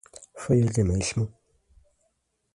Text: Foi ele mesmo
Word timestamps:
Foi 0.41 0.57
ele 0.57 0.83
mesmo 0.83 1.31